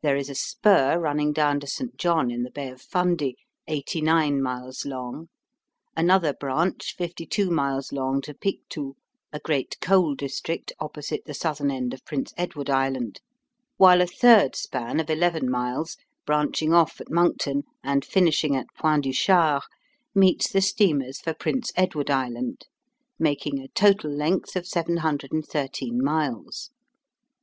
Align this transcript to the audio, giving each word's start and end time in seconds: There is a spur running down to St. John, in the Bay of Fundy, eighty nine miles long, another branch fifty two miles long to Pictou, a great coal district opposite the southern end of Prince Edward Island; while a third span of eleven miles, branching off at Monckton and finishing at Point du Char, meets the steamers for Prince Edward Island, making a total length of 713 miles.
There 0.00 0.16
is 0.16 0.30
a 0.30 0.34
spur 0.34 0.98
running 0.98 1.30
down 1.34 1.60
to 1.60 1.66
St. 1.66 1.98
John, 1.98 2.30
in 2.30 2.42
the 2.42 2.50
Bay 2.50 2.70
of 2.70 2.80
Fundy, 2.80 3.36
eighty 3.66 4.00
nine 4.00 4.42
miles 4.42 4.86
long, 4.86 5.28
another 5.94 6.32
branch 6.32 6.94
fifty 6.96 7.26
two 7.26 7.50
miles 7.50 7.92
long 7.92 8.22
to 8.22 8.32
Pictou, 8.32 8.94
a 9.30 9.38
great 9.40 9.78
coal 9.82 10.14
district 10.14 10.72
opposite 10.80 11.26
the 11.26 11.34
southern 11.34 11.70
end 11.70 11.92
of 11.92 12.02
Prince 12.06 12.32
Edward 12.38 12.70
Island; 12.70 13.20
while 13.76 14.00
a 14.00 14.06
third 14.06 14.56
span 14.56 15.00
of 15.00 15.10
eleven 15.10 15.50
miles, 15.50 15.98
branching 16.24 16.72
off 16.72 16.98
at 16.98 17.10
Monckton 17.10 17.64
and 17.84 18.06
finishing 18.06 18.56
at 18.56 18.72
Point 18.74 19.04
du 19.04 19.12
Char, 19.12 19.60
meets 20.14 20.50
the 20.50 20.62
steamers 20.62 21.20
for 21.20 21.34
Prince 21.34 21.72
Edward 21.76 22.08
Island, 22.08 22.66
making 23.18 23.58
a 23.60 23.68
total 23.68 24.10
length 24.10 24.56
of 24.56 24.66
713 24.66 26.02
miles. 26.02 26.70